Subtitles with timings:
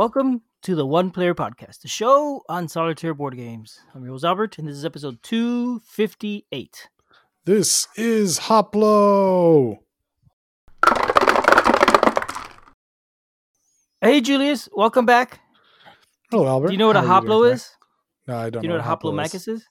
[0.00, 3.80] Welcome to the One Player Podcast, the show on solitaire board games.
[3.94, 6.88] I'm your host Albert, and this is episode 258.
[7.44, 9.80] This is Hoplo.
[14.00, 15.40] Hey, Julius, welcome back.
[16.30, 16.68] Hello, Albert.
[16.68, 17.70] Do you know what a How doing Hoplo is?
[18.26, 19.66] No, I don't Do you know what a Hoplo Hoplomachus is?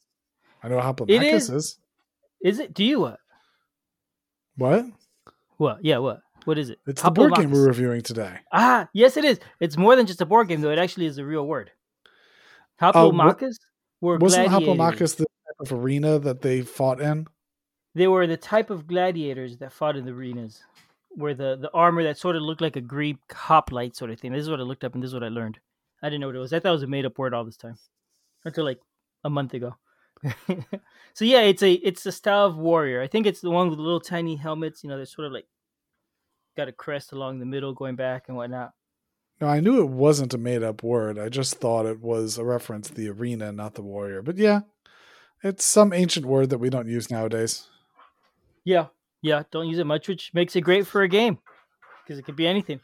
[0.61, 1.79] I know what Hoplomachus is.
[2.43, 2.75] Is it?
[2.75, 3.19] Do you what?
[4.57, 4.85] What?
[5.57, 5.79] What?
[5.83, 6.21] Yeah, what?
[6.45, 6.79] What is it?
[6.87, 8.39] It's the board game we're reviewing today.
[8.51, 9.39] Ah, yes, it is.
[9.59, 10.71] It's more than just a board game, though.
[10.71, 11.71] It actually is a real word.
[12.81, 13.57] Uh, Hoplomachus
[14.01, 14.77] were Wasn't gladiators.
[14.77, 17.27] Hoplomachus the type of arena that they fought in?
[17.95, 20.63] They were the type of gladiators that fought in the arenas,
[21.09, 24.31] where the, the armor that sort of looked like a Greek hoplite sort of thing.
[24.31, 25.59] This is what I looked up, and this is what I learned.
[26.01, 26.53] I didn't know what it was.
[26.53, 27.77] I thought it was a made up word all this time,
[28.45, 28.79] until like
[29.23, 29.75] a month ago.
[31.13, 33.01] so yeah, it's a it's a style of warrior.
[33.01, 34.83] I think it's the one with the little tiny helmets.
[34.83, 35.47] You know, they're sort of like
[36.59, 38.71] got a crest along the middle, going back and whatnot.
[39.39, 41.17] No, I knew it wasn't a made up word.
[41.17, 44.21] I just thought it was a reference to the arena, not the warrior.
[44.21, 44.61] But yeah,
[45.41, 47.67] it's some ancient word that we don't use nowadays.
[48.65, 48.87] Yeah,
[49.21, 49.43] yeah.
[49.51, 51.39] Don't use it much, which makes it great for a game
[52.03, 52.81] because it could be anything.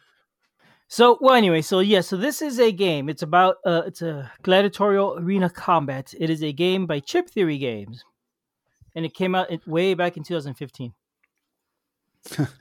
[0.88, 3.10] So, well, anyway, so yeah, so this is a game.
[3.10, 6.14] It's about uh, it's a gladiatorial arena combat.
[6.18, 8.06] It is a game by Chip Theory Games,
[8.96, 10.94] and it came out way back in 2015.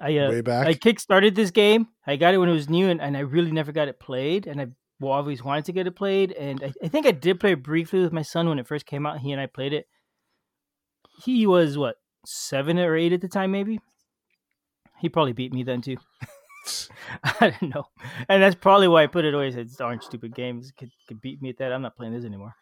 [0.01, 0.67] I uh, Way back.
[0.67, 1.89] I kickstarted this game.
[2.07, 4.47] I got it when it was new, and, and I really never got it played.
[4.47, 4.67] And I
[5.01, 6.33] well, always wanted to get it played.
[6.33, 8.87] And I, I think I did play it briefly with my son when it first
[8.87, 9.21] came out.
[9.21, 9.87] He and I played it.
[11.25, 13.81] He was what seven or eight at the time, maybe.
[15.01, 15.97] He probably beat me then too.
[17.25, 17.85] I don't know,
[18.29, 19.49] and that's probably why I put it away.
[19.49, 21.73] "It's darn stupid games could, could beat me at that.
[21.73, 22.55] I'm not playing this anymore."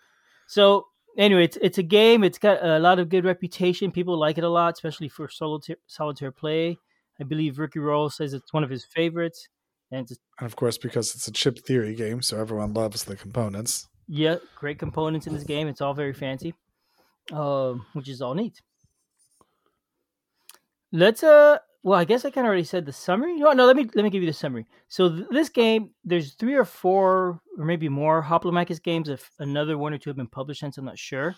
[0.49, 0.87] So
[1.17, 2.25] anyway, it's it's a game.
[2.25, 3.93] It's got a lot of good reputation.
[3.93, 6.79] People like it a lot, especially for solitaire solitaire play.
[7.21, 9.49] I believe Ricky Royal says it's one of his favorites,
[9.91, 10.09] and
[10.39, 13.89] and of course, because it's a chip theory game, so everyone loves the components.
[14.09, 15.69] yeah, great components in this game.
[15.69, 16.55] It's all very fancy,
[17.33, 18.61] um, which is all neat.
[20.91, 23.35] Let's uh, well, I guess I kind of already said the summary.
[23.37, 24.67] No, no, let me let me give you the summary.
[24.89, 29.09] So th- this game, there's three or four or maybe more Hoplomachus games.
[29.09, 31.35] If another one or two have been published since, I'm not sure.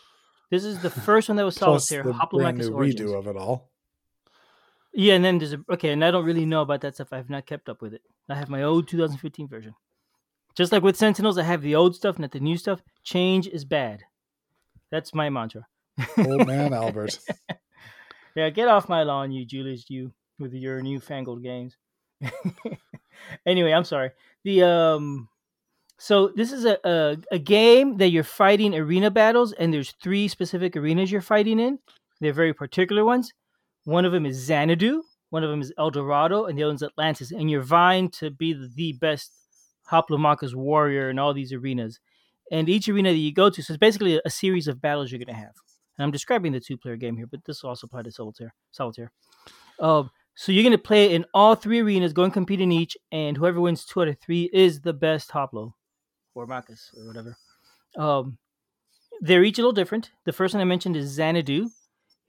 [0.50, 2.04] This is the first one that was solitaire.
[2.04, 3.70] Hoplomachus redo of it all.
[4.94, 7.12] Yeah, and then there's a okay, and I don't really know about that stuff.
[7.12, 8.02] I've not kept up with it.
[8.28, 9.74] I have my old 2015 version.
[10.54, 12.80] Just like with Sentinels, I have the old stuff, not the new stuff.
[13.02, 14.04] Change is bad.
[14.92, 15.66] That's my mantra.
[16.16, 17.18] Old man Albert.
[18.36, 21.76] Yeah, get off my lawn, you Julius, you with your newfangled games.
[23.46, 24.10] anyway, I'm sorry.
[24.44, 25.28] The um,
[25.98, 30.28] so this is a, a a game that you're fighting arena battles, and there's three
[30.28, 31.78] specific arenas you're fighting in.
[32.20, 33.32] They're very particular ones.
[33.84, 36.82] One of them is Xanadu, one of them is El Dorado, and the other one's
[36.82, 37.30] Atlantis.
[37.30, 39.32] And you're vying to be the, best
[39.90, 42.00] Hoplomachus warrior in all these arenas.
[42.50, 45.18] And each arena that you go to, so it's basically a, series of battles you're
[45.18, 45.54] going to have.
[45.96, 48.54] And I'm describing the two-player game here, but this will also apply to solitaire.
[48.70, 49.12] Solitaire.
[49.80, 52.96] Um, so you're going to play in all three arenas, go and compete in each,
[53.12, 55.72] and whoever wins two out of three is the best Hoplo
[56.34, 57.36] or Marcus or whatever.
[57.96, 58.38] Um,
[59.20, 60.10] they're each a little different.
[60.24, 61.70] The first one I mentioned is Xanadu.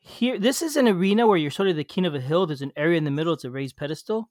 [0.07, 2.45] Here, this is an arena where you're sort of the king of a hill.
[2.45, 3.33] There's an area in the middle.
[3.33, 4.29] It's a raised pedestal,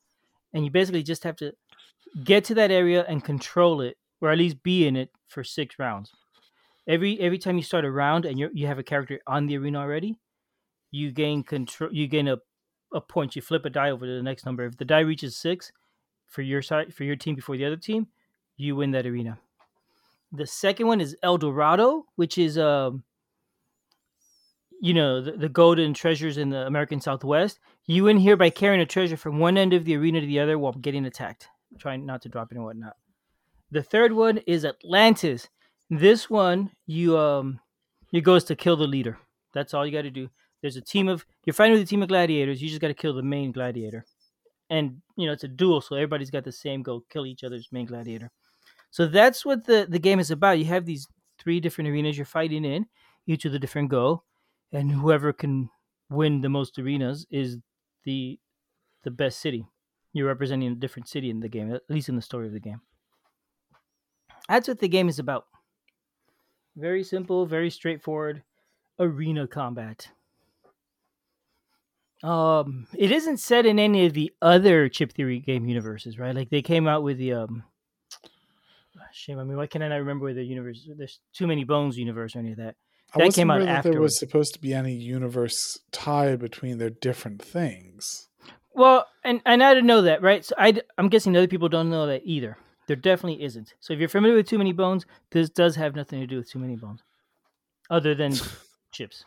[0.52, 1.52] and you basically just have to
[2.22, 5.76] get to that area and control it, or at least be in it for six
[5.76, 6.12] rounds.
[6.86, 9.58] Every every time you start a round and you you have a character on the
[9.58, 10.20] arena already,
[10.92, 11.92] you gain control.
[11.92, 12.38] You gain a
[12.92, 13.34] a point.
[13.34, 14.64] You flip a die over to the next number.
[14.64, 15.72] If the die reaches six
[16.28, 18.06] for your side for your team before the other team,
[18.56, 19.40] you win that arena.
[20.30, 23.02] The second one is El Dorado, which is um
[24.84, 27.58] you know the, the golden treasures in the American Southwest.
[27.86, 30.40] You win here by carrying a treasure from one end of the arena to the
[30.40, 31.48] other while getting attacked,
[31.78, 32.96] trying not to drop it and whatnot.
[33.70, 35.48] The third one is Atlantis.
[35.88, 37.60] This one you um
[38.12, 39.18] it goes to kill the leader.
[39.54, 40.28] That's all you got to do.
[40.60, 42.60] There's a team of you're fighting with a team of gladiators.
[42.60, 44.04] You just got to kill the main gladiator,
[44.68, 47.72] and you know it's a duel, so everybody's got the same goal: kill each other's
[47.72, 48.30] main gladiator.
[48.90, 50.58] So that's what the the game is about.
[50.58, 51.08] You have these
[51.38, 52.84] three different arenas you're fighting in,
[53.26, 54.24] each with a different goal,
[54.72, 55.70] and whoever can
[56.10, 57.58] win the most arenas is
[58.04, 58.38] the
[59.02, 59.66] the best city.
[60.12, 62.60] You're representing a different city in the game, at least in the story of the
[62.60, 62.80] game.
[64.48, 65.46] That's what the game is about.
[66.76, 68.42] Very simple, very straightforward
[68.98, 70.08] arena combat.
[72.22, 76.34] Um, it isn't set in any of the other chip theory game universes, right?
[76.34, 77.64] Like they came out with the um.
[79.12, 79.38] Shame.
[79.38, 80.88] I mean, why can't I not remember where the universe?
[80.96, 82.76] There's too many bones universe or any of that.
[83.14, 86.78] I That wasn't came out aware there was supposed to be any universe tie between
[86.78, 88.28] their different things.
[88.74, 90.44] Well, and and I didn't know that, right?
[90.44, 92.56] So I I'm guessing other people don't know that either.
[92.86, 93.72] There definitely isn't.
[93.80, 96.50] So if you're familiar with Too Many Bones, this does have nothing to do with
[96.50, 97.02] Too Many Bones,
[97.88, 98.34] other than
[98.92, 99.24] chips.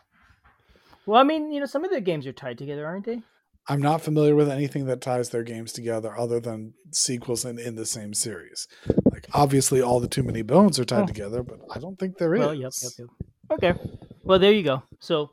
[1.06, 3.22] Well, I mean, you know, some of the games are tied together, aren't they?
[3.70, 7.74] I'm not familiar with anything that ties their games together other than sequels in, in
[7.74, 8.66] the same series.
[9.10, 11.06] Like obviously all the Too Many Bones are tied Oh.
[11.06, 12.40] together, but I don't think there is.
[12.40, 13.08] Well, yep, yep, yep.
[13.50, 13.74] Okay.
[14.22, 14.82] Well, there you go.
[15.00, 15.30] So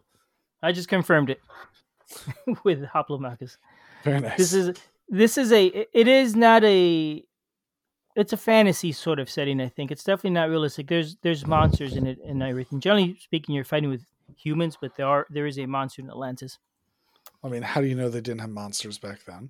[0.62, 1.42] I just confirmed it
[2.64, 3.58] with Hoplomachus.
[4.04, 4.38] Very nice.
[4.38, 4.78] This is
[5.10, 7.24] this is a it is not a
[8.16, 9.60] it's a fantasy sort of setting.
[9.60, 10.88] I think it's definitely not realistic.
[10.88, 12.80] There's there's monsters in it and everything.
[12.80, 14.06] Generally speaking, you're fighting with
[14.38, 16.58] humans, but there are there is a monster in Atlantis.
[17.44, 19.50] I mean, how do you know they didn't have monsters back then?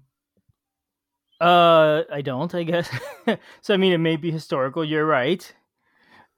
[1.40, 2.54] Uh, I don't.
[2.56, 2.90] I guess.
[3.62, 4.84] so I mean, it may be historical.
[4.84, 5.54] You're right.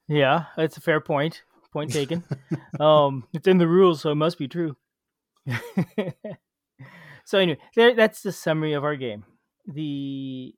[0.08, 1.42] Yeah, that's a fair point.
[1.72, 2.24] Point taken.
[2.80, 4.76] um, it's in the rules, so it must be true.
[7.24, 9.24] so anyway, there, that's the summary of our game.
[9.66, 10.54] The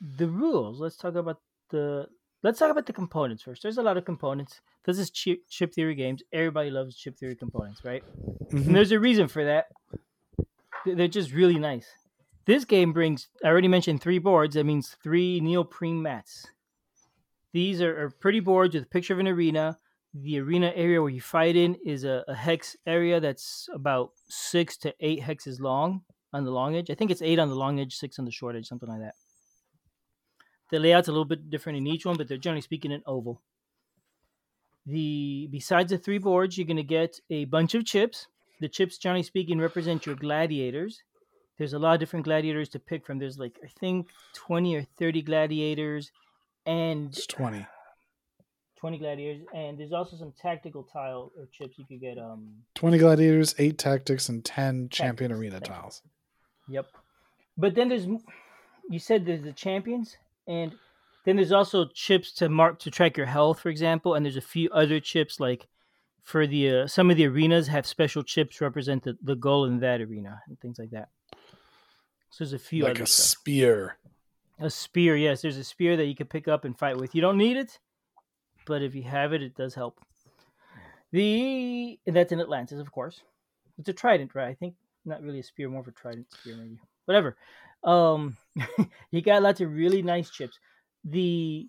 [0.00, 0.80] the rules.
[0.80, 1.40] Let's talk about
[1.70, 2.06] the.
[2.42, 3.62] Let's talk about the components first.
[3.62, 4.60] There's a lot of components.
[4.84, 6.22] This is chip, chip theory games.
[6.30, 8.04] Everybody loves chip theory components, right?
[8.52, 8.66] Mhm.
[8.66, 9.68] And there's a reason for that.
[10.84, 11.86] They're just really nice.
[12.44, 14.56] This game brings, I already mentioned three boards.
[14.56, 16.46] That means three neoprene mats.
[17.54, 19.78] These are, are pretty boards with a picture of an arena.
[20.14, 24.76] The arena area where you fight in is a, a hex area that's about six
[24.78, 26.02] to eight hexes long
[26.32, 26.88] on the long edge.
[26.88, 29.00] I think it's eight on the long edge, six on the short edge, something like
[29.00, 29.14] that.
[30.70, 33.42] The layout's a little bit different in each one, but they're generally speaking an oval.
[34.86, 38.28] The besides the three boards, you're gonna get a bunch of chips.
[38.60, 41.02] The chips, generally speaking, represent your gladiators.
[41.58, 43.18] There's a lot of different gladiators to pick from.
[43.18, 46.12] There's like I think 20 or 30 gladiators,
[46.66, 47.66] and It's 20.
[48.84, 52.18] 20 gladiators, and there's also some tactical tile or chips you could get.
[52.18, 55.60] Um, 20 gladiators, 8 tactics, and 10 champion arena you.
[55.62, 56.02] tiles.
[56.68, 56.88] Yep.
[57.56, 58.04] But then there's,
[58.90, 60.74] you said there's the champions, and
[61.24, 64.12] then there's also chips to mark to track your health, for example.
[64.12, 65.66] And there's a few other chips like
[66.22, 69.80] for the uh, some of the arenas have special chips represent the, the goal in
[69.80, 71.08] that arena and things like that.
[72.28, 73.38] So there's a few like a stuff.
[73.38, 73.96] spear.
[74.60, 75.40] A spear, yes.
[75.40, 77.14] There's a spear that you can pick up and fight with.
[77.14, 77.78] You don't need it,
[78.66, 80.00] but if you have it, it does help.
[81.12, 83.22] The and that's in Atlantis, of course.
[83.78, 84.48] It's a trident, right?
[84.48, 84.74] I think
[85.04, 86.78] not really a spear, more of a trident spear, maybe.
[87.04, 87.36] Whatever.
[87.82, 88.36] Um,
[89.10, 90.58] you got lots of really nice chips.
[91.04, 91.68] The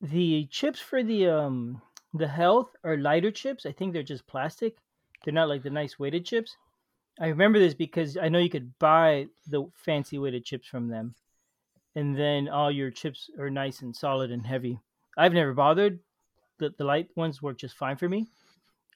[0.00, 1.80] the chips for the um
[2.14, 3.64] the health are lighter chips.
[3.64, 4.76] I think they're just plastic.
[5.24, 6.56] They're not like the nice weighted chips.
[7.20, 11.14] I remember this because I know you could buy the fancy weighted chips from them
[11.94, 14.78] and then all your chips are nice and solid and heavy.
[15.16, 16.00] I've never bothered.
[16.58, 18.28] The the light ones work just fine for me.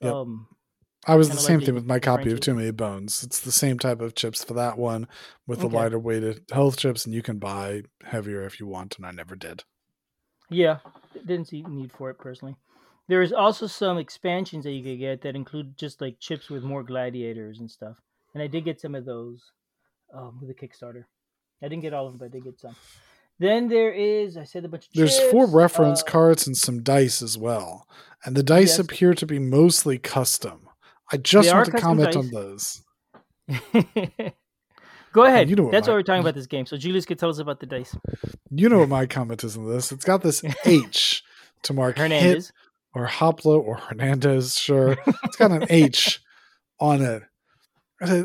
[0.00, 0.12] Yep.
[0.12, 0.46] Um,
[1.06, 2.40] I was the like same the thing with my copy of.
[2.40, 3.22] Too Many Bones.
[3.22, 5.06] It's the same type of chips for that one
[5.46, 9.06] with the lighter weighted health chips, and you can buy heavier if you want, and
[9.06, 9.62] I never did.
[10.50, 10.78] yeah,
[11.24, 12.56] didn't see need for it personally.
[13.08, 16.64] There is also some expansions that you could get that include just like chips with
[16.64, 18.00] more gladiators and stuff.
[18.34, 19.52] And I did get some of those
[20.12, 21.04] um, with the Kickstarter.
[21.62, 22.74] I didn't get all of them, but I did get some.
[23.38, 26.82] Then there is I said a bunch of There's four reference uh, cards and some
[26.82, 27.86] dice as well.
[28.24, 28.78] And the dice Yes.
[28.78, 30.68] appear to be mostly custom.
[31.12, 32.82] I just They want to comment on those.
[35.12, 35.48] Go ahead.
[35.48, 36.66] you know what That's my- why we're talking about this game.
[36.66, 37.96] So Julius could tell us about the dice.
[38.50, 39.90] You know what my comment is on this.
[39.92, 41.22] It's got this H
[41.62, 42.52] to mark hit Hernandez.
[42.94, 44.96] or Hoplo or Hernandez, sure.
[45.24, 46.20] It's got an H
[46.80, 47.22] on it.
[48.00, 48.24] I,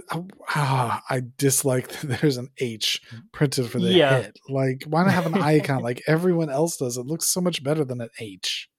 [0.55, 3.01] ah, I dislike that there's an H
[3.31, 4.21] printed for the Yeah.
[4.23, 4.39] hit.
[4.49, 6.97] Like, why not have an icon like everyone else does?
[6.97, 8.69] It looks so much better than an H.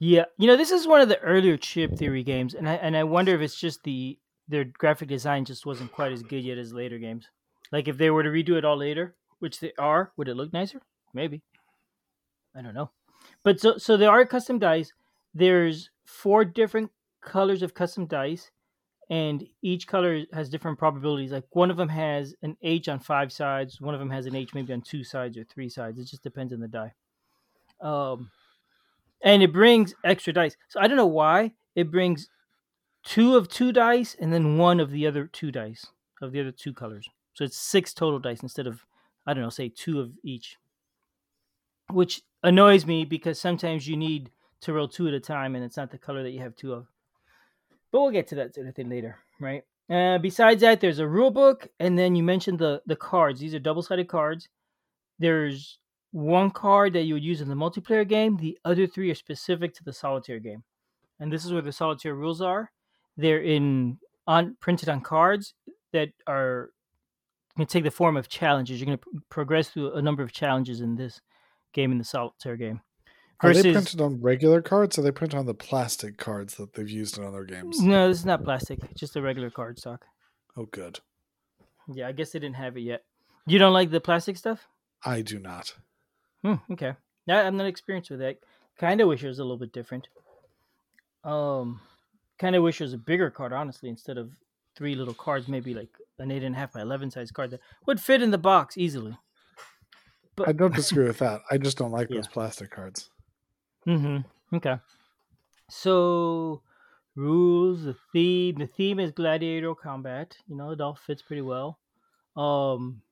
[0.00, 2.96] Yeah, you know, this is one of the earlier chip theory games, and I and
[2.96, 6.56] I wonder if it's just the their graphic design just wasn't quite as good yet
[6.58, 7.26] as later games.
[7.72, 10.52] Like if they were to redo it all later, which they are, would it look
[10.52, 10.80] nicer?
[11.12, 11.42] Maybe.
[12.54, 12.90] I don't know.
[13.42, 14.92] But so so there are custom dice.
[15.34, 16.90] There's four different
[17.20, 18.50] colors of custom dice,
[19.10, 21.32] and each color has different probabilities.
[21.32, 24.34] Like one of them has an H on five sides, one of them has an
[24.34, 25.98] H maybe on two sides or three sides.
[25.98, 26.92] It just depends on the die.
[27.80, 28.30] Um,
[29.22, 30.56] and it brings extra dice.
[30.68, 32.28] So I don't know why it brings
[33.02, 35.86] two of two dice and then one of the other two dice
[36.20, 37.08] of the other two colors.
[37.34, 38.84] So it's six total dice instead of
[39.26, 40.56] I don't know, say two of each.
[41.90, 45.76] Which annoys me because sometimes you need to roll two at a time and it's
[45.76, 46.86] not the color that you have two of.
[47.90, 49.62] But we'll get to that sort of thing later, right?
[49.90, 53.40] Uh, besides that, there's a rule book, and then you mentioned the the cards.
[53.40, 54.48] These are double sided cards.
[55.18, 55.78] There's
[56.12, 58.36] one card that you would use in the multiplayer game.
[58.36, 60.64] The other three are specific to the solitaire game,
[61.20, 62.70] and this is where the solitaire rules are.
[63.16, 65.54] They're in on printed on cards
[65.92, 66.70] that are
[67.58, 68.78] to take the form of challenges.
[68.80, 71.20] You're going to progress through a number of challenges in this
[71.72, 72.80] game in the solitaire game.
[73.40, 76.74] Are they printed on regular cards or are they printed on the plastic cards that
[76.74, 77.80] they've used in other games?
[77.80, 78.80] no, this is not plastic.
[78.90, 80.06] It's just a regular card stock.
[80.56, 80.98] Oh, good.
[81.92, 83.04] Yeah, I guess they didn't have it yet.
[83.46, 84.66] You don't like the plastic stuff?
[85.04, 85.72] I do not.
[86.42, 86.94] Hmm, okay.
[87.26, 88.38] Now I'm not experienced with that.
[88.78, 90.08] Kind of wish it was a little bit different.
[91.24, 91.80] Um,
[92.38, 94.32] kind of wish it was a bigger card, honestly, instead of
[94.76, 95.48] three little cards.
[95.48, 98.30] Maybe like an eight and a half by eleven size card that would fit in
[98.30, 99.16] the box easily.
[100.36, 101.40] But I don't disagree with that.
[101.50, 102.16] I just don't like Yeah.
[102.16, 103.10] those plastic cards.
[103.86, 104.56] Mm-hmm.
[104.56, 104.76] Okay.
[105.70, 106.62] So
[107.14, 108.56] rules, the theme.
[108.56, 110.36] The theme is gladiator combat.
[110.46, 111.78] You know, it all fits pretty well.
[112.36, 113.02] Um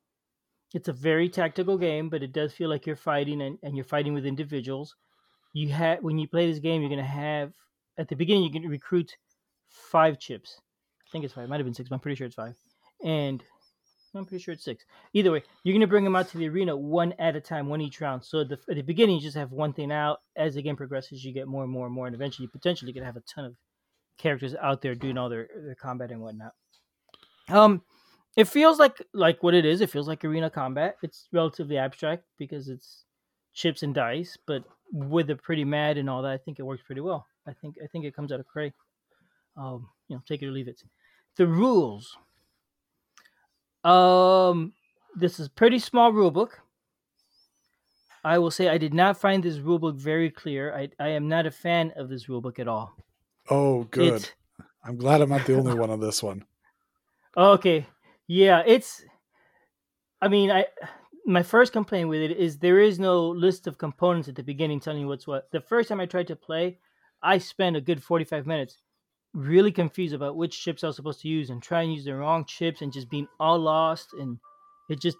[0.74, 3.84] it's a very tactical game, but it does feel like you're fighting and, and you're
[3.84, 4.96] fighting with individuals.
[5.52, 7.52] You have when you play this game, you're gonna have
[7.98, 9.16] at the beginning you can recruit
[9.70, 10.60] five chips.
[11.06, 11.44] I think it's five.
[11.44, 12.54] It might have been six, but I'm pretty sure it's five.
[13.04, 13.42] And
[14.16, 14.84] I'm pretty sure it's six.
[15.12, 17.80] Either way, you're gonna bring them out to the arena one at a time, one
[17.80, 18.24] each round.
[18.24, 20.20] So at the, at the beginning, you just have one thing out.
[20.36, 22.92] As the game progresses, you get more and more and more, and eventually, you potentially
[22.92, 23.54] could have a ton of
[24.18, 26.52] characters out there doing all their, their combat and whatnot.
[27.48, 27.82] Um,
[28.36, 29.80] it feels like like what it is.
[29.80, 30.96] It feels like arena combat.
[31.02, 33.04] It's relatively abstract because it's
[33.54, 36.82] chips and dice, but with the pretty mad and all that, I think it works
[36.84, 37.26] pretty well.
[37.46, 38.72] I think I think it comes out of Cray.
[39.56, 40.82] Um, you know, take it or leave it.
[41.36, 42.16] The rules.
[43.86, 44.72] Um,
[45.14, 46.60] this is pretty small rule book.
[48.24, 50.74] I will say I did not find this rule book very clear.
[50.74, 52.96] I, I am not a fan of this rule book at all.
[53.48, 54.14] Oh, good.
[54.14, 54.32] It's,
[54.84, 56.44] I'm glad I'm not the only one on this one.
[57.36, 57.86] okay,
[58.26, 59.04] yeah, it's.
[60.20, 60.66] I mean, I
[61.24, 64.80] my first complaint with it is there is no list of components at the beginning
[64.80, 65.48] telling you what's what.
[65.52, 66.78] The first time I tried to play,
[67.22, 68.78] I spent a good 45 minutes
[69.36, 72.16] really confused about which chips I was supposed to use and trying to use the
[72.16, 74.38] wrong chips and just being all lost and
[74.88, 75.18] it just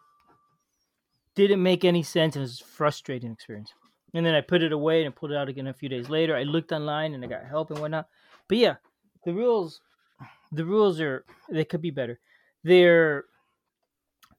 [1.35, 3.75] didn't make any sense and it was a frustrating experience.
[4.15, 6.35] And then I put it away and pulled it out again a few days later.
[6.35, 8.09] I looked online and I got help and whatnot.
[8.49, 8.77] But yeah,
[9.25, 9.83] the rules
[10.51, 12.19] the rules are they could be better.
[12.65, 13.25] They're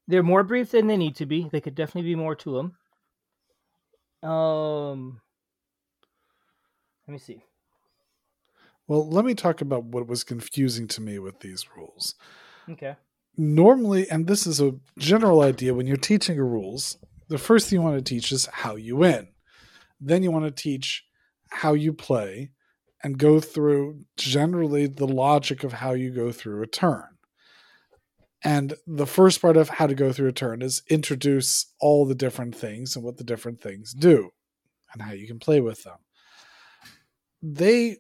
[0.08, 1.50] they're more brief than they need to be.
[1.52, 2.72] They could definitely be more to
[4.24, 4.28] them.
[4.28, 5.22] Um
[7.08, 7.44] let me see.
[8.88, 12.16] Well, let me talk about what was confusing to me with these rules.
[12.70, 12.96] Okay.
[13.38, 17.84] Normally, and this is a general idea when you're teaching rules, the first thing you
[17.84, 19.28] want to teach is how you win.
[20.00, 21.04] Then you want to teach
[21.50, 22.52] how you play
[23.04, 27.04] and go through generally the logic of how you go through a turn.
[28.44, 32.16] And the first part of how to go through a turn is introduce all the
[32.16, 34.30] different things and what the different things do
[34.94, 35.98] and how you can play with them.
[37.42, 37.98] They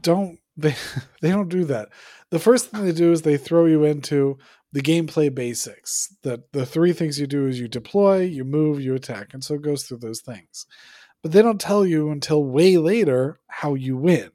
[0.00, 0.74] don't they
[1.20, 1.88] they don't do that.
[2.30, 4.38] The first thing they do is they throw you into
[4.72, 6.14] the gameplay basics.
[6.22, 9.54] That the three things you do is you deploy, you move, you attack, and so
[9.54, 10.66] it goes through those things.
[11.22, 14.30] But they don't tell you until way later how you win.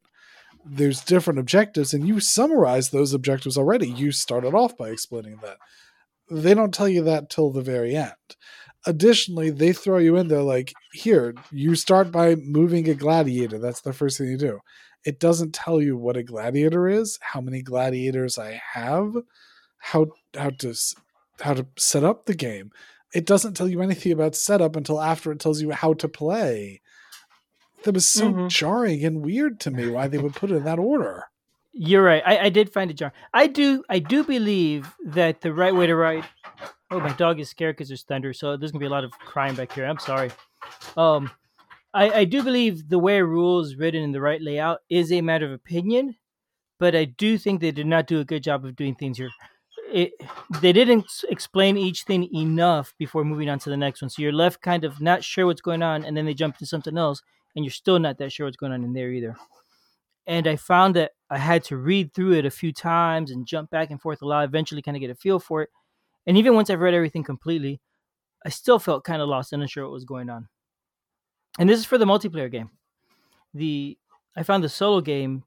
[0.65, 3.89] There's different objectives, and you summarize those objectives already.
[3.89, 5.57] You started off by explaining that.
[6.31, 8.13] They don't tell you that till the very end.
[8.85, 13.59] Additionally, they throw you in there like, here, you start by moving a gladiator.
[13.59, 14.59] That's the first thing you do
[15.05, 19.15] it doesn't tell you what a gladiator is, how many gladiators I have,
[19.77, 20.75] how how to
[21.41, 22.71] how to set up the game.
[23.13, 26.81] It doesn't tell you anything about setup until after it tells you how to play.
[27.83, 28.49] That was so Mhm.
[28.49, 31.25] jarring and weird to me why they would put it in that order.
[31.73, 32.23] You're right.
[32.25, 33.13] I, I did find it jarring.
[33.33, 36.23] I do I do believe that the right way to write.
[36.91, 39.11] Oh, my dog is scared because there's thunder, so there's gonna be a lot of
[39.13, 39.85] crying back here.
[39.85, 40.31] I'm sorry.
[40.95, 41.31] Um,
[41.93, 45.45] I, I do believe the way rules written in the right layout is a matter
[45.45, 46.15] of opinion,
[46.79, 49.29] but I do think they did not do a good job of doing things here.
[49.91, 50.13] It,
[50.61, 54.31] they didn't explain each thing enough before moving on to the next one, so you're
[54.31, 57.21] left kind of not sure what's going on, and then they jump to something else,
[57.55, 59.35] and you're still not that sure what's going on in there either.
[60.25, 63.69] And I found that I had to read through it a few times and jump
[63.69, 65.69] back and forth a lot, eventually kind of get a feel for it.
[66.25, 67.81] And even once I've read everything completely,
[68.45, 70.47] I still felt kind of lost and unsure what was going on.
[71.59, 72.71] And this is for the multiplayer game.
[73.53, 73.97] The
[74.35, 75.43] I found the solo game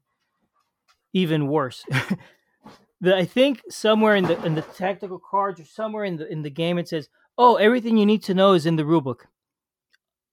[1.13, 1.83] even worse.
[3.01, 6.41] the, I think somewhere in the in the tactical cards or somewhere in the in
[6.41, 9.21] the game it says, "Oh, everything you need to know is in the rulebook."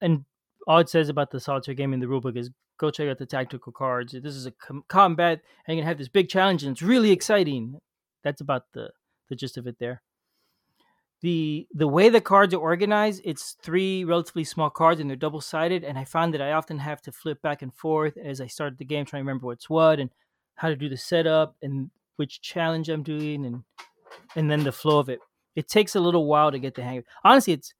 [0.00, 0.24] And
[0.66, 3.26] all it says about the solitaire game in the rulebook is go check out the
[3.26, 4.12] tactical cards.
[4.12, 7.10] This is a com- combat, and you're gonna have this big challenge, and it's really
[7.10, 7.80] exciting.
[8.22, 8.90] That's about the
[9.28, 10.02] the gist of it there.
[11.24, 15.40] The the way the cards are organized, it's three relatively small cards, and they're double
[15.40, 15.82] sided.
[15.82, 18.76] And I found that I often have to flip back and forth as I start
[18.76, 20.10] the game, trying to remember what's what and
[20.56, 23.64] how to do the setup and which challenge I'm doing, and
[24.36, 25.20] and then the flow of it.
[25.56, 27.04] It takes a little while to get the hang of.
[27.04, 27.10] it.
[27.24, 27.72] Honestly, it's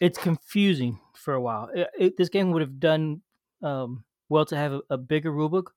[0.00, 1.68] it's confusing for a while.
[1.74, 3.20] It, it, this game would have done
[3.62, 5.72] um, well to have a, a bigger rulebook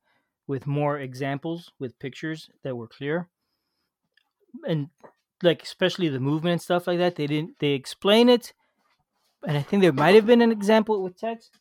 [0.47, 3.27] with more examples with pictures that were clear
[4.65, 4.89] and
[5.43, 8.53] like especially the movement and stuff like that they didn't they explain it
[9.47, 11.59] and i think there might have been an example with text.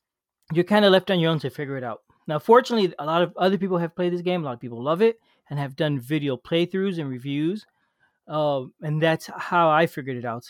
[0.53, 2.01] You're kind of left on your own to figure it out.
[2.27, 4.83] Now fortunately a lot of other people have played this game a lot of people
[4.83, 5.19] love it
[5.49, 7.67] and have done video playthroughs and reviews
[8.29, 10.45] um, and that's how i figured it out.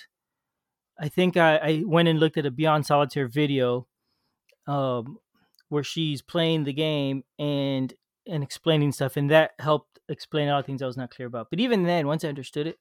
[1.01, 3.87] I think I, I went and looked at a beyond solitaire video
[4.67, 5.19] um,
[5.71, 7.93] where she's playing the game and
[8.27, 11.27] and explaining stuff, and that helped explain a lot of things I was not clear
[11.27, 11.49] about.
[11.49, 12.79] But even then, once I understood it,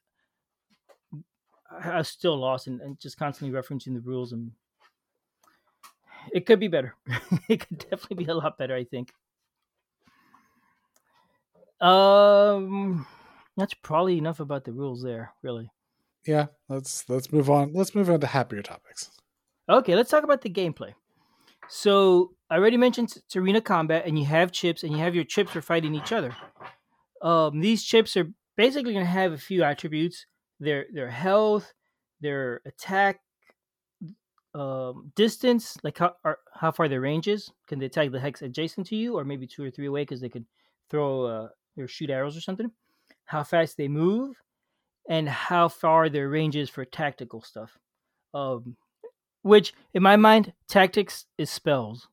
[1.84, 4.52] I was still lost and, and just constantly referencing the rules, and
[6.34, 6.96] it could be better.
[7.50, 9.12] it could definitely be a lot better, I think.
[11.82, 13.08] Um,
[13.56, 15.72] that's probably enough about the rules there, really.
[16.26, 17.74] Yeah, let's let's move on.
[17.74, 19.10] Let's move on to happier topics.
[19.70, 20.94] Okay, let's talk about the gameplay.
[21.70, 25.52] So I already mentioned Serena combat, and you have chips, and you have your chips
[25.52, 26.36] for fighting each other.
[27.22, 30.26] Um, these chips are basically going to have a few attributes:
[30.60, 31.74] their their health,
[32.22, 33.20] their attack,
[34.54, 37.51] um, distance, like how are, how far their range is.
[37.68, 40.22] Can they attack the hex adjacent to you, or maybe two or three away because
[40.22, 40.46] they could
[40.89, 41.48] throw uh,
[41.78, 42.72] or shoot arrows or something?
[43.25, 44.36] How fast they move,
[45.08, 47.78] and how far their range is for tactical stuff.
[48.34, 48.75] Um,
[49.42, 52.08] which, in my mind, tactics is spells.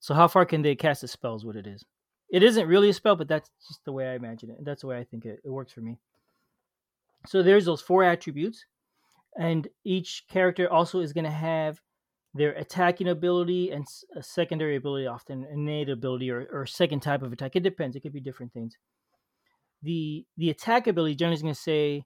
[0.00, 1.84] So how far can they cast a spell is what it is.
[2.30, 4.58] It isn't really a spell, but that's just the way I imagine it.
[4.64, 5.98] That's the way I think it, it works for me.
[7.26, 8.64] So there's those four attributes,
[9.38, 11.80] and each character also is going to have
[12.34, 17.32] their attacking ability and a secondary ability, often innate ability or, or second type of
[17.32, 17.56] attack.
[17.56, 17.96] It depends.
[17.96, 18.76] It could be different things.
[19.82, 22.04] The the attack ability generally is going to say,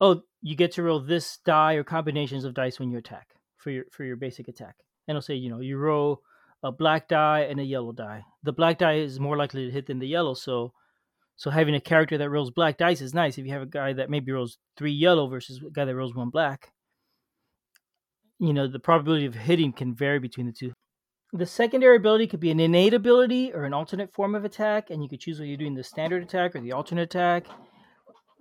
[0.00, 3.70] "Oh, you get to roll this die or combinations of dice when you attack for
[3.70, 6.22] your for your basic attack." And it'll say, you know, you roll
[6.62, 8.24] a black die and a yellow die.
[8.42, 10.72] The black die is more likely to hit than the yellow, so
[11.36, 13.38] so having a character that rolls black dice is nice.
[13.38, 16.14] If you have a guy that maybe rolls three yellow versus a guy that rolls
[16.14, 16.70] one black,
[18.38, 20.72] you know the probability of hitting can vary between the two.
[21.32, 25.02] The secondary ability could be an innate ability or an alternate form of attack, and
[25.02, 27.46] you could choose whether you're doing the standard attack or the alternate attack.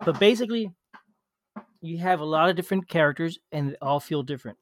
[0.04, 0.72] But basically,
[1.82, 4.58] you have a lot of different characters, and they all feel different.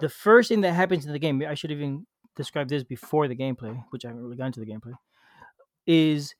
[0.00, 3.34] The first thing that happens in the game, I should even describe this before the
[3.34, 4.92] gameplay, which I haven't really gotten to the gameplay,
[5.86, 6.34] is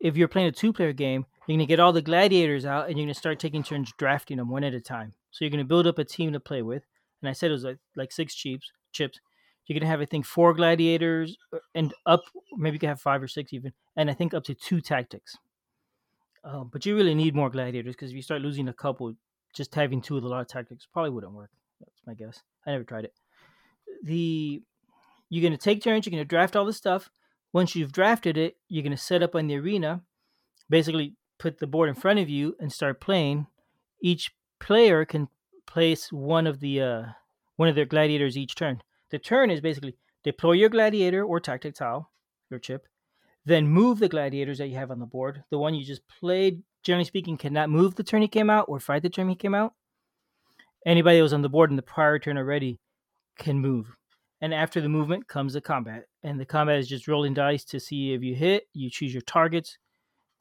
[0.00, 2.88] if you're playing a two player game, you're going to get all the gladiators out
[2.88, 5.14] and you're going to start taking turns drafting them one at a time.
[5.30, 6.84] So you're going to build up a team to play with.
[7.22, 8.70] And I said it was like, like six chips.
[8.92, 9.18] chips.
[9.66, 12.22] You're going to have, I think, four gladiators uh, and up,
[12.56, 15.36] maybe you can have five or six even, and I think up to two tactics.
[16.42, 19.12] Um, but you really need more gladiators because if you start losing a couple,
[19.54, 21.50] just having two with a lot of tactics probably wouldn't work.
[21.80, 22.40] That's my guess.
[22.66, 23.14] I never tried it.
[24.04, 24.62] The
[25.28, 27.10] you're going to take turns, you're going to draft all the stuff.
[27.52, 30.02] Once you've drafted it, you're going to set up on the arena,
[30.68, 33.46] basically put the board in front of you and start playing.
[34.02, 35.28] Each player can
[35.66, 37.02] place one of the uh,
[37.56, 38.82] one of their gladiators each turn.
[39.10, 42.10] The turn is basically deploy your gladiator or tactic tile,
[42.50, 42.86] your chip,
[43.44, 45.44] then move the gladiators that you have on the board.
[45.50, 48.78] The one you just played, generally speaking, cannot move the turn he came out or
[48.78, 49.74] fight the turn he came out.
[50.86, 52.78] Anybody that was on the board in the prior turn already
[53.38, 53.96] can move
[54.40, 56.04] and after the movement comes the combat.
[56.28, 58.68] And the combat is just rolling dice to see if you hit.
[58.74, 59.78] You choose your targets,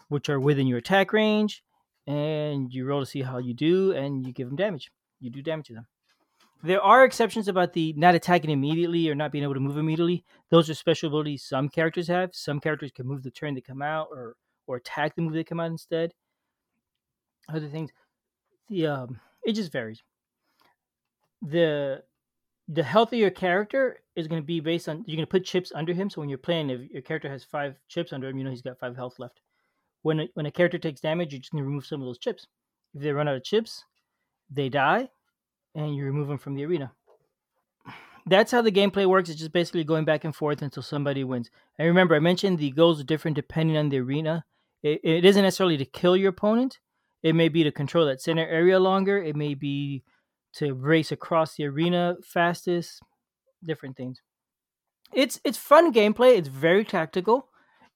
[0.10, 1.64] which are within your attack range,
[2.06, 4.92] and you roll to see how you do, and you give them damage.
[5.22, 5.88] You do damage to them.
[6.62, 10.26] There are exceptions about the not attacking immediately or not being able to move immediately.
[10.50, 12.36] Those are special abilities some characters have.
[12.36, 15.46] Some characters can move the turn they come out, or or attack the move they
[15.46, 16.14] come out instead.
[17.48, 17.92] Other things,
[18.68, 20.04] the um, it just varies.
[21.42, 22.04] The
[22.68, 25.46] the health of your character is going to be based on you're going to put
[25.46, 26.10] chips under him.
[26.10, 28.62] So when you're playing, if your character has five chips under him, you know he's
[28.62, 29.40] got five health left.
[30.02, 32.20] When a, when a character takes damage, you're just going to remove some of those
[32.20, 32.48] chips.
[32.94, 33.84] If they run out of chips,
[34.50, 35.10] they die,
[35.76, 36.92] and you remove them from the arena.
[38.26, 39.30] That's how the gameplay works.
[39.30, 41.50] It's just basically going back and forth until somebody wins.
[41.78, 44.46] And remember, I mentioned the goals are different depending on the arena.
[44.84, 46.80] It, it isn't necessarily to kill your opponent.
[47.24, 49.22] It may be to control that center area longer.
[49.22, 50.04] It may be
[50.58, 53.02] to race across the arena fastest,
[53.64, 54.22] different things.
[55.14, 56.38] It's it's fun gameplay.
[56.38, 57.50] It's very tactical.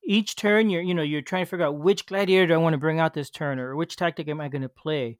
[0.03, 2.73] Each turn, you're you know you're trying to figure out which gladiator do I want
[2.73, 5.17] to bring out this turn, or which tactic am I going to play.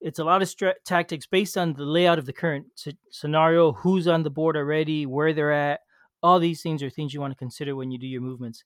[0.00, 3.72] It's a lot of stra- tactics based on the layout of the current c- scenario,
[3.72, 5.80] who's on the board already, where they're at.
[6.22, 8.64] All these things are things you want to consider when you do your movements.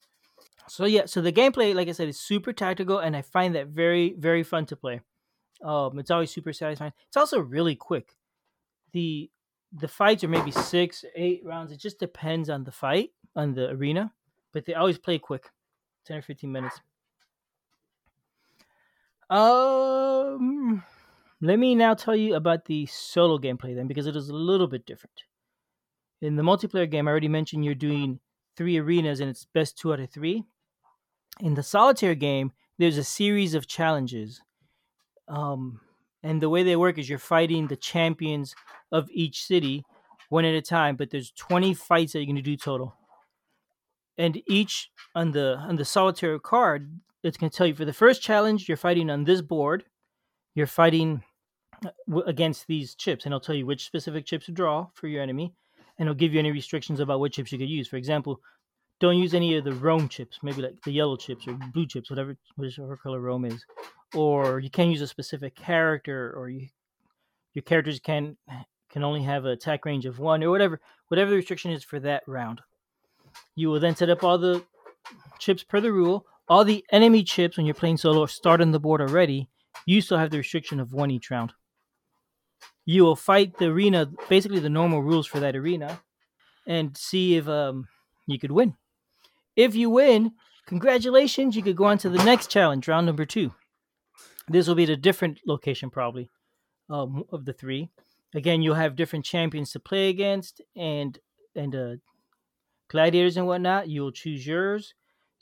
[0.69, 3.69] So yeah, so the gameplay, like I said, is super tactical, and I find that
[3.69, 5.01] very very fun to play.
[5.65, 6.93] Um, it's always super satisfying.
[7.09, 8.15] It's also really quick.
[8.95, 9.31] the
[9.77, 11.73] the fights are maybe six, eight rounds.
[11.73, 14.13] It just depends on the fight, on the arena,
[14.53, 15.51] but they always play quick,
[16.07, 16.81] ten or fifteen minutes.
[19.29, 20.85] Um,
[21.41, 24.69] let me now tell you about the solo gameplay then, because it is a little
[24.69, 25.25] bit different.
[26.23, 28.21] In the multiplayer game, I already mentioned you're doing
[28.57, 30.45] three arenas and it's best two out of three.
[31.41, 34.41] In the solitaire game, there's a series of challenges.
[35.29, 35.81] Um,
[36.23, 38.55] and the way they work is you're fighting the champions
[38.91, 39.85] of each city
[40.31, 42.95] one at a time, but there's 20 fights that you're going to do total.
[44.17, 47.93] And each on the on the solitaire card, it's going to tell you for the
[47.93, 49.85] first challenge, you're fighting on this board.
[50.55, 51.23] You're fighting
[51.85, 55.23] uh, against these chips, and it'll tell you which specific chips to draw for your
[55.23, 55.53] enemy,
[55.99, 57.89] and it'll give you any restrictions about what chips you could use.
[57.89, 58.41] For example,
[59.01, 62.11] don't use any of the Rome chips, maybe like the yellow chips or blue chips,
[62.11, 63.65] whatever whichever color Rome is,
[64.15, 66.69] or you can't use a specific character, or you
[67.55, 68.37] your characters can
[68.91, 72.01] can only have an attack range of one, or whatever whatever the restriction is for
[72.01, 72.61] that round.
[73.57, 74.65] You will then set up all the
[75.39, 76.27] chips per the rule.
[76.49, 79.49] All the enemy chips when you're playing solo start on the board already.
[79.87, 81.53] You still have the restriction of one each round.
[82.87, 86.01] You will fight the arena, basically the normal rules for that arena,
[86.67, 87.89] and see if um,
[88.27, 88.77] you could win.
[89.57, 90.33] If you win,
[90.67, 93.53] congratulations, you could go on to the next challenge, round number two.
[94.49, 96.31] This will be at a different location, probably,
[96.91, 97.91] um, of the three.
[98.35, 101.19] Again, you'll have different champions to play against and
[101.55, 101.95] and uh,
[102.89, 103.89] gladiators and whatnot.
[103.89, 104.95] You'll choose yours.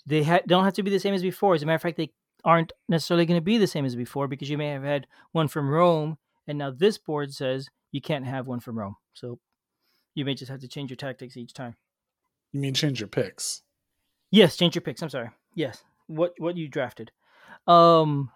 [0.07, 1.55] They ha- don't have to be the same as before.
[1.55, 2.12] As a matter of fact, they
[2.44, 5.48] aren't necessarily going to be the same as before because you may have had one
[5.48, 8.96] from Rome, and now this board says you can't have one from Rome.
[9.14, 9.38] So
[10.14, 11.77] you may just have to change your tactics each time.
[12.53, 13.62] You mean change your picks?
[14.33, 15.03] Yes, change your picks.
[15.03, 15.31] I'm sorry.
[15.55, 17.12] Yes, what what you drafted.
[17.66, 18.31] Um,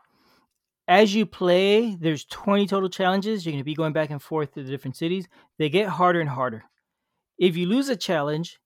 [0.87, 3.45] as you play, there's 20 total challenges.
[3.45, 5.27] You're going to be going back and forth to the different cities.
[5.59, 6.65] They get harder and harder.
[7.39, 8.61] If you lose a challenge,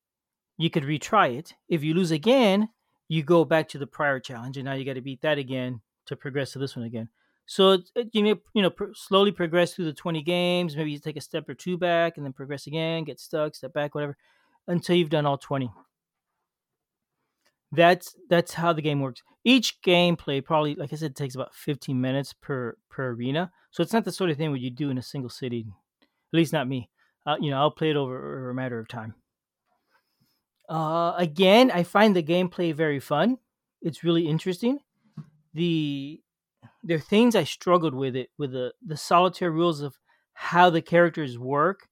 [0.59, 1.55] you could retry it.
[1.69, 2.69] If you lose again,
[3.09, 5.81] you go back to the prior challenge, and now you got to beat that again
[6.07, 7.09] to progress to this one again.
[7.47, 7.79] So
[8.13, 10.77] you know, you know, pr- slowly progress through the 20 games.
[10.77, 13.73] Maybe you take a step or two back, and then progress again, get stuck, step
[13.73, 14.17] back, whatever,
[14.67, 15.71] until you've done all 20
[17.73, 19.23] that's that's how the game works.
[19.45, 23.51] Each gameplay probably, like I said, takes about 15 minutes per per arena.
[23.71, 25.67] So it's not the sort of thing where you do in a single city.
[26.03, 26.91] At least not me.
[27.27, 29.15] Uh, you know, I'll play it over, over a matter of time.
[30.69, 33.39] Uh, again, I find the gameplay very fun.
[33.83, 34.79] It's really interesting.
[35.55, 36.21] The
[36.83, 39.99] there are things I struggled with it with the the solitaire rules of
[40.33, 41.89] how the characters work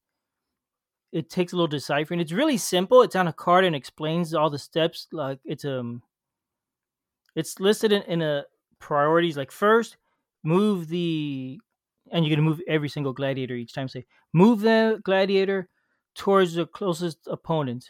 [1.12, 2.20] it takes a little deciphering.
[2.20, 3.02] It's really simple.
[3.02, 5.06] It's on a card and explains all the steps.
[5.12, 6.02] Like it's um,
[7.34, 8.44] it's listed in, in a
[8.78, 9.36] priorities.
[9.36, 9.96] Like first,
[10.42, 11.58] move the,
[12.10, 13.88] and you're gonna move every single gladiator each time.
[13.88, 15.68] Say move the gladiator
[16.14, 17.88] towards the closest opponent,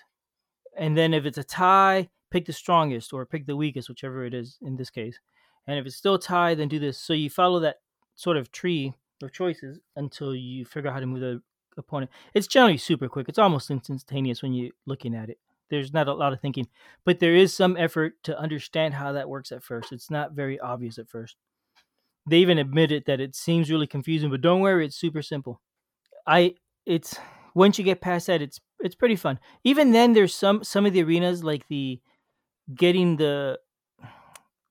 [0.77, 4.35] and then if it's a tie, pick the strongest or pick the weakest, whichever it
[4.35, 5.19] is in this case.
[5.67, 6.99] And if it's still tied, then do this.
[6.99, 7.77] So you follow that
[8.15, 11.43] sort of tree of choices until you figure out how to move the
[11.79, 12.11] opponent.
[12.35, 13.29] It's generally super quick.
[13.29, 15.39] It's almost instantaneous when you're looking at it.
[15.71, 16.69] There's not a lot of thinking,
[17.05, 19.93] but there is some effort to understand how that works at first.
[19.93, 21.37] It's not very obvious at first.
[22.27, 25.61] They even admitted that it seems really confusing, but don't worry, it's super simple.
[26.27, 27.19] I it's
[27.55, 29.39] once you get past that, it's it's pretty fun.
[29.65, 32.01] Even then, there's some some of the arenas like the
[32.75, 33.59] getting the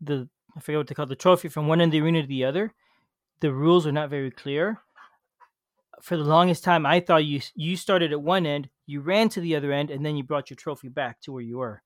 [0.02, 2.28] the I forget what they call the trophy from one end of the arena to
[2.28, 2.74] the other.
[3.39, 4.82] The rules are not very clear
[6.02, 9.42] for the longest time, I thought you you started at one end, you ran to
[9.42, 11.82] the other end, and then you brought your trophy back to where you were.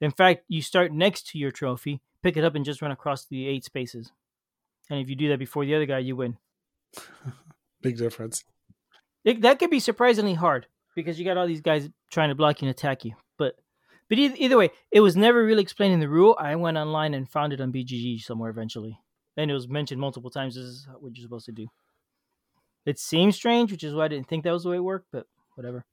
[0.00, 3.24] In fact, you start next to your trophy, pick it up, and just run across
[3.24, 4.12] the eight spaces.
[4.90, 6.36] And if you do that before the other guy, you win.
[7.82, 8.44] Big difference.
[9.24, 12.60] It, that could be surprisingly hard because you got all these guys trying to block
[12.60, 13.14] you and attack you.
[13.38, 13.54] But
[14.08, 16.36] but either, either way, it was never really explained in the rule.
[16.38, 18.98] I went online and found it on BGG somewhere eventually,
[19.36, 20.56] and it was mentioned multiple times.
[20.56, 21.68] This is what you're supposed to do.
[22.86, 25.08] It seems strange, which is why I didn't think that was the way it worked,
[25.12, 25.84] but whatever.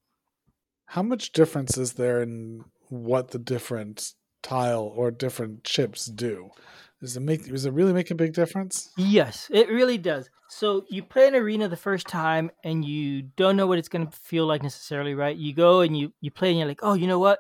[0.86, 6.50] How much difference is there in what the different tile or different chips do?
[7.00, 8.92] Does it make does it really make a big difference?
[8.98, 10.30] Yes, it really does.
[10.50, 14.12] So you play an arena the first time and you don't know what it's gonna
[14.12, 15.36] feel like necessarily, right?
[15.36, 17.40] You go and you you play and you're like, oh, you know what?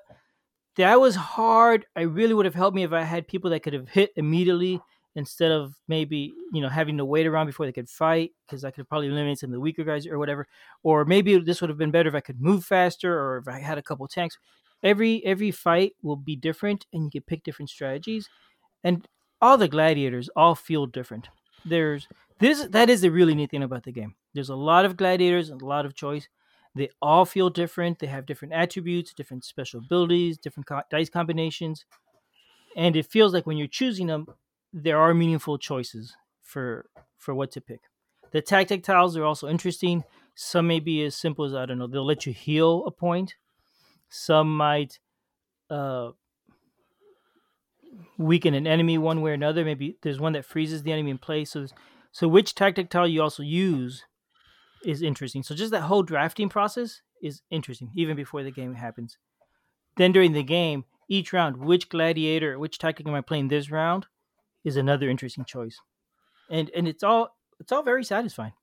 [0.77, 1.85] That was hard.
[1.95, 4.81] I really would have helped me if I had people that could have hit immediately
[5.15, 8.71] instead of maybe you know having to wait around before they could fight because I
[8.71, 10.47] could probably eliminate some of the weaker guys or whatever.
[10.83, 13.59] Or maybe this would have been better if I could move faster or if I
[13.59, 14.37] had a couple tanks.
[14.83, 18.29] Every every fight will be different, and you can pick different strategies,
[18.83, 19.07] and
[19.41, 21.29] all the gladiators all feel different.
[21.65, 22.07] There's
[22.39, 24.15] this that is the really neat thing about the game.
[24.33, 26.27] There's a lot of gladiators and a lot of choice,
[26.75, 27.99] They all feel different.
[27.99, 31.85] They have different attributes, different special abilities, different co- dice combinations,
[32.75, 34.27] and it feels like when you're choosing them,
[34.73, 36.85] there are meaningful choices for
[37.17, 37.81] for what to pick.
[38.31, 40.03] The tactic tiles are also interesting.
[40.35, 41.87] Some may be as simple as I don't know.
[41.87, 43.35] They'll let you heal a point.
[44.09, 44.99] Some might
[45.69, 46.11] uh,
[48.17, 49.65] weaken an enemy one way or another.
[49.65, 51.51] Maybe there's one that freezes the enemy in place.
[51.51, 51.67] So,
[52.11, 54.05] so which tactic tile you also use
[54.85, 55.43] is interesting.
[55.43, 59.17] So just that whole drafting process is interesting, even before the game happens.
[59.97, 64.07] Then during the game, each round, which gladiator, which tactic am I playing this round,
[64.63, 65.79] is another interesting choice.
[66.49, 68.53] And and it's all it's all very satisfying.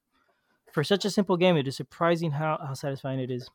[0.73, 3.49] For such a simple game, it is surprising how, how satisfying it is.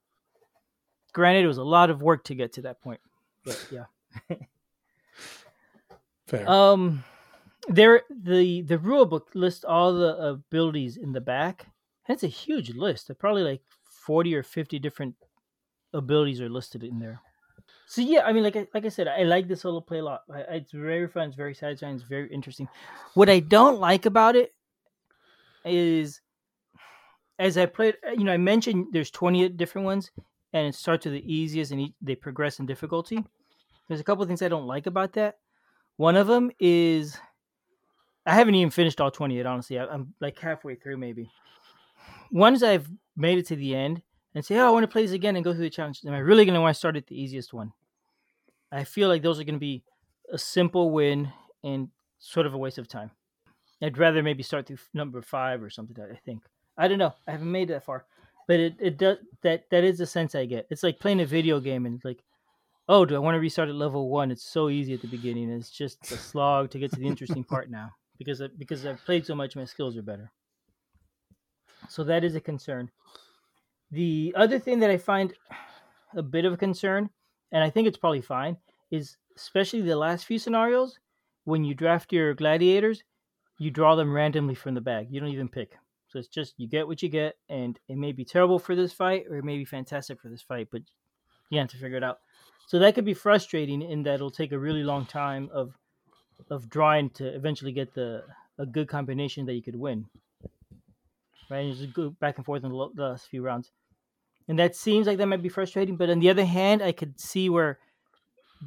[1.13, 2.99] Granted, it was a lot of work to get to that point.
[3.45, 3.85] But yeah.
[6.27, 6.49] Fair.
[6.49, 7.03] Um,
[7.67, 11.67] there the the rule book lists all the abilities in the back.
[12.07, 13.11] And it's a huge list.
[13.19, 15.15] Probably like forty or fifty different
[15.93, 17.21] abilities are listed in there.
[17.93, 20.03] So yeah, I mean, like I, like I said, I like the solo play a
[20.03, 20.21] lot.
[20.27, 21.27] I, it's very fun.
[21.27, 21.93] It's very satisfying.
[21.93, 22.67] It's very interesting.
[23.13, 24.51] What I don't like about it
[25.63, 26.19] is,
[27.37, 30.09] as I played, uh, you know, I mentioned there's 20 different ones,
[30.53, 33.23] and it starts with the easiest, and they progress in difficulty.
[33.87, 35.35] There's a couple of things I don't like about that.
[35.97, 37.15] One of them is
[38.25, 39.77] I haven't even finished all 20 yet, honestly.
[39.77, 41.29] I, am like halfway through, maybe.
[42.31, 44.01] Once I've made it to the end
[44.33, 46.13] and say, oh, I want to play this again and go through the challenge, am
[46.15, 47.71] I really going to want to start at the easiest one?
[48.73, 49.83] I feel like those are going to be
[50.31, 51.31] a simple win
[51.63, 53.11] and sort of a waste of time.
[53.81, 55.95] I'd rather maybe start through number five or something.
[56.01, 56.43] I think
[56.77, 57.13] I don't know.
[57.27, 58.05] I haven't made that far,
[58.47, 60.67] but it, it does that that is the sense I get.
[60.69, 62.23] It's like playing a video game and like
[62.89, 64.31] oh, do I want to restart at level one?
[64.31, 65.49] It's so easy at the beginning.
[65.49, 69.03] It's just a slog to get to the interesting part now because I, because I've
[69.05, 70.31] played so much, my skills are better.
[71.89, 72.89] So that is a concern.
[73.91, 75.33] The other thing that I find
[76.15, 77.09] a bit of a concern,
[77.53, 78.57] and I think it's probably fine,
[78.91, 80.99] is especially the last few scenarios
[81.45, 83.03] when you draft your gladiators,
[83.57, 85.07] you draw them randomly from the bag.
[85.09, 85.77] You don't even pick.
[86.07, 88.93] So it's just you get what you get, and it may be terrible for this
[88.93, 90.81] fight, or it may be fantastic for this fight, but
[91.49, 92.19] you have to figure it out.
[92.67, 95.77] So that could be frustrating in that it'll take a really long time of
[96.49, 98.23] of drawing to eventually get the
[98.59, 100.05] a good combination that you could win.
[101.49, 103.71] Right, and just go back and forth in the last few rounds,
[104.47, 105.95] and that seems like that might be frustrating.
[105.95, 107.79] But on the other hand, I could see where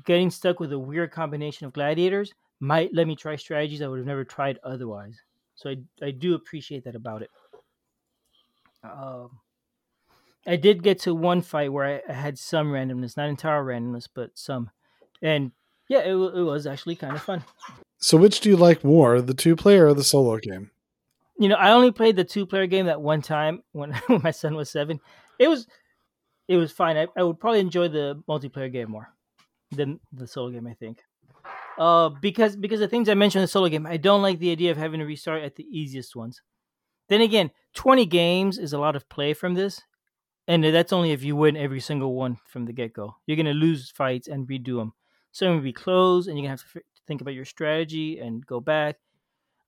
[0.04, 3.98] getting stuck with a weird combination of gladiators might let me try strategies I would
[3.98, 5.20] have never tried otherwise.
[5.54, 7.30] So I I do appreciate that about it.
[8.84, 9.40] Um,
[10.46, 14.30] I did get to one fight where I, had some randomness, not entire randomness, but
[14.34, 14.70] some,
[15.20, 15.50] and
[15.88, 17.44] yeah, it, it was actually kind of fun.
[17.98, 20.70] So, which do you like more, the two player or the solo game?
[21.38, 24.30] You know, I only played the two player game that one time when, when my
[24.30, 25.00] son was seven.
[25.38, 25.66] It was
[26.49, 26.96] it was fine.
[26.96, 29.09] I, I would probably enjoy the multiplayer game more
[29.72, 30.66] than the solo game.
[30.66, 31.03] I think,
[31.79, 34.53] uh, because because the things I mentioned in the solo game, I don't like the
[34.53, 36.40] idea of having to restart at the easiest ones.
[37.09, 39.83] Then again, twenty games is a lot of play from this,
[40.49, 43.16] and that's only if you win every single one from the get go.
[43.27, 44.92] You're gonna lose fights and redo them.
[45.33, 48.61] Some will be closed, and you're gonna have to think about your strategy and go
[48.61, 48.96] back.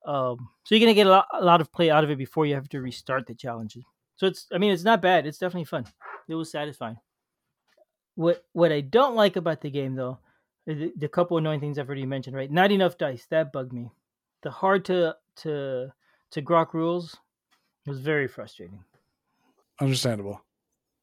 [0.06, 2.46] Um, so you're gonna get a lot, a lot of play out of it before
[2.46, 3.84] you have to restart the challenges.
[4.18, 5.26] So it's, I mean, it's not bad.
[5.26, 5.86] It's definitely fun.
[6.28, 6.98] It was satisfying.
[8.16, 10.18] What what I don't like about the game though,
[10.66, 12.34] the, the couple annoying things I've already mentioned.
[12.34, 13.26] Right, not enough dice.
[13.30, 13.92] That bugged me.
[14.42, 15.92] The hard to to
[16.32, 17.16] to grok rules
[17.86, 18.84] was very frustrating.
[19.80, 20.42] Understandable.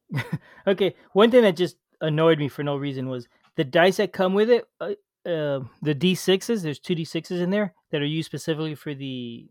[0.68, 4.34] okay, one thing that just annoyed me for no reason was the dice that come
[4.34, 4.66] with it.
[4.82, 4.92] Uh,
[5.26, 9.48] uh, the D6s, there's two D6s in there that are used specifically for the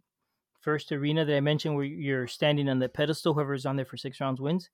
[0.64, 3.34] first arena that I mentioned where you're standing on the pedestal.
[3.34, 4.70] Whoever's on there for six rounds wins.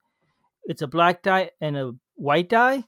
[0.63, 2.85] It's a black die and a white die,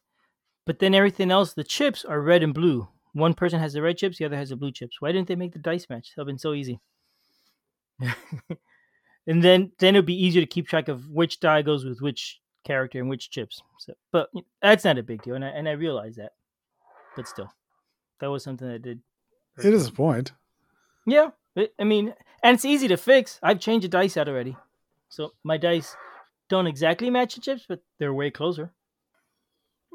[0.65, 2.87] but then everything else, the chips are red and blue.
[3.13, 5.01] One person has the red chips, the other has the blue chips.
[5.01, 6.13] Why didn't they make the dice match?
[6.15, 6.79] That would have been so easy.
[9.27, 12.39] and then then it'd be easier to keep track of which die goes with which
[12.63, 13.61] character and which chips.
[13.79, 14.29] So, but
[14.61, 16.31] that's not a big deal, and I and I realize that.
[17.15, 17.51] But still,
[18.19, 19.01] that was something that did.
[19.57, 20.31] It is a point.
[21.05, 22.13] Yeah, I mean,
[22.43, 23.39] and it's easy to fix.
[23.43, 24.57] I've changed the dice out already,
[25.09, 25.95] so my dice
[26.49, 28.71] don't exactly match the chips, but they're way closer.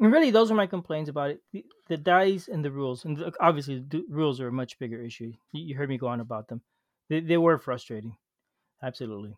[0.01, 3.05] And really, those are my complaints about it: the, the dice and the rules.
[3.05, 5.33] And obviously, the rules are a much bigger issue.
[5.53, 6.63] You, heard me go on about them.
[7.09, 8.17] They, they were frustrating,
[8.83, 9.37] absolutely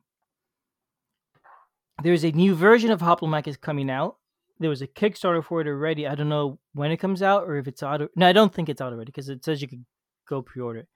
[2.03, 4.17] there's a new version of Hoplomachus coming out.
[4.59, 6.07] There was a Kickstarter for it already.
[6.07, 8.03] I don't know when it comes out or if it's out.
[8.15, 9.85] No, I don't think it's out already because it says you could
[10.29, 10.87] go pre-order.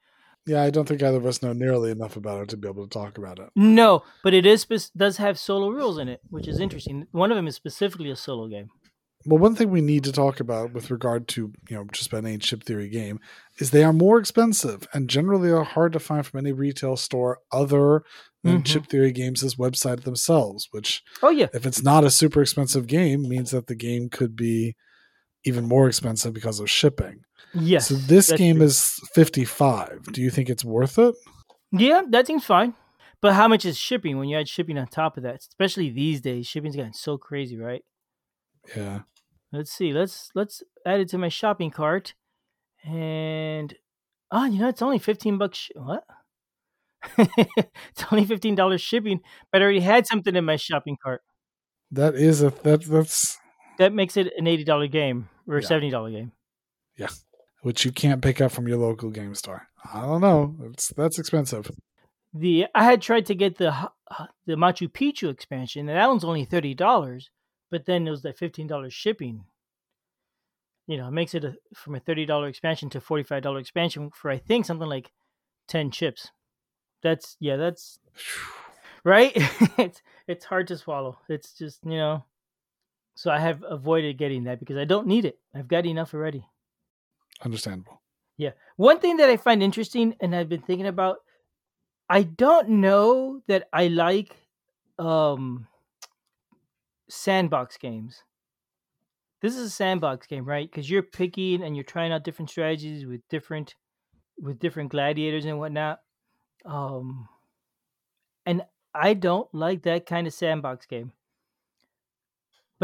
[0.46, 2.86] Yeah, I don't think either of us know nearly enough about it to be able
[2.86, 3.48] to talk about it.
[3.56, 7.06] No, but it is does have solo rules in it, which is interesting.
[7.12, 8.68] One of them is specifically a solo game.
[9.26, 12.26] Well, one thing we need to talk about with regard to you know just about
[12.26, 13.20] any chip theory game
[13.58, 17.38] is they are more expensive and generally are hard to find from any retail store
[17.50, 18.02] other
[18.42, 18.66] than Mhm.
[18.66, 20.68] chip theory games' website themselves.
[20.72, 24.36] Which, Oh yeah, if it's not a super expensive game, means that the game could
[24.36, 24.76] be
[25.44, 27.24] even more expensive because of shipping.
[27.54, 27.88] yes.
[27.88, 28.66] so this game true.
[28.66, 30.02] is fifty five.
[30.12, 31.14] Do you think it's worth it?
[31.72, 32.74] yeah, that seems fine.
[33.20, 35.36] But how much is shipping when you add shipping on top of that?
[35.36, 37.82] Especially these days, shipping's gotten so crazy, right?
[38.76, 39.00] Yeah.
[39.52, 39.92] Let's see.
[39.92, 42.14] Let's let's add it to my shopping cart,
[42.84, 43.74] and
[44.30, 45.58] oh, you know, it's only fifteen bucks.
[45.58, 46.04] Sh- what?
[47.18, 49.20] it's only fifteen dollars shipping,
[49.52, 51.22] but I already had something in my shopping cart.
[51.90, 53.38] That is a that that's
[53.78, 55.68] That makes it an eighty dollar game or a Yeah.
[55.68, 56.32] seventy dollar game.
[56.96, 57.08] Yeah,
[57.62, 59.68] which you can't pick up from your local game store.
[59.92, 60.54] I don't know.
[60.70, 61.70] It's that's expensive.
[62.32, 63.90] The I had tried to get the
[64.46, 67.30] the Machu Picchu expansion, and that one's only thirty dollars.
[67.70, 69.44] But then there was that fifteen dollars shipping.
[70.86, 73.58] You know, it makes it a, from a thirty dollar expansion to forty five dollar
[73.58, 75.12] expansion for I think something like
[75.68, 76.30] ten chips.
[77.02, 77.98] That's yeah, that's
[79.04, 79.32] right.
[79.78, 81.18] it's it's hard to swallow.
[81.28, 82.24] It's just you know.
[83.14, 85.38] So I have avoided getting that because I don't need it.
[85.54, 86.44] I've got enough already.
[87.42, 88.00] Understandable.
[88.36, 88.50] Yeah.
[88.76, 91.18] One thing that I find interesting and I've been thinking about,
[92.08, 94.36] I don't know that I like
[94.98, 95.66] um
[97.08, 98.22] sandbox games.
[99.40, 100.70] This is a sandbox game, right?
[100.70, 103.74] Because you're picking and you're trying out different strategies with different
[104.38, 106.00] with different gladiators and whatnot.
[106.64, 107.28] Um
[108.46, 108.62] and
[108.94, 111.12] I don't like that kind of sandbox game.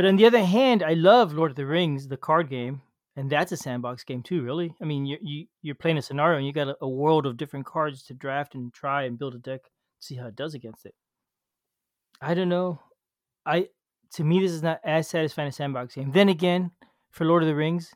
[0.01, 2.81] But on the other hand, I love Lord of the Rings, the card game,
[3.17, 4.41] and that's a sandbox game too.
[4.41, 7.27] Really, I mean, you you you're playing a scenario and you got a, a world
[7.27, 9.61] of different cards to draft and try and build a deck,
[9.99, 10.95] see how it does against it.
[12.19, 12.81] I don't know.
[13.45, 13.69] I
[14.15, 16.13] to me this is not as satisfying a sandbox game.
[16.13, 16.71] Then again,
[17.11, 17.93] for Lord of the Rings,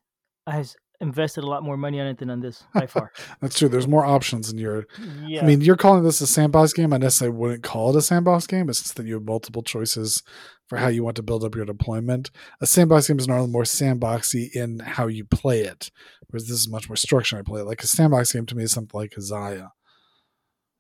[0.47, 3.13] I has invested a lot more money on it than on this by far.
[3.41, 3.69] That's true.
[3.69, 4.87] There's more options in your.
[5.27, 6.93] yeah, I mean, you're calling this a sandbox game.
[6.93, 8.69] I necessarily wouldn't call it a sandbox game.
[8.69, 10.23] It's just that you have multiple choices
[10.69, 12.31] for how you want to build up your deployment.
[12.61, 15.91] A sandbox game is normally more sandboxy in how you play it,
[16.29, 17.41] whereas this is much more structured.
[17.41, 19.73] I play it like a sandbox game to me is something like Isaiah.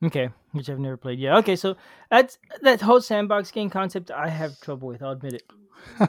[0.04, 1.18] okay, which I've never played.
[1.18, 1.76] Yeah, okay, so
[2.10, 4.10] that's that whole sandbox game concept.
[4.10, 5.02] I have trouble with.
[5.02, 5.42] I'll admit it.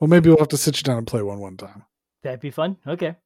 [0.00, 1.84] well, maybe we'll have to sit you down and play one one time.
[2.22, 2.76] That'd be fun.
[2.86, 3.16] Okay.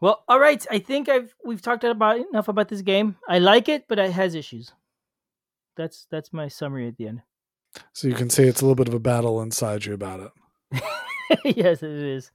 [0.00, 0.64] Well, all right.
[0.70, 3.16] I think I've we've talked about enough about this game.
[3.28, 4.72] I like it, but it has issues.
[5.76, 7.22] That's that's my summary at the end.
[7.92, 10.32] So you can see it's a little bit of a battle inside you about
[10.72, 10.82] it.
[11.56, 12.30] yes, it is.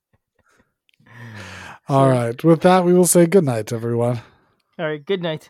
[1.89, 2.41] All right.
[2.43, 4.21] With that, we will say good night, everyone.
[4.79, 5.03] All right.
[5.03, 5.49] Good night.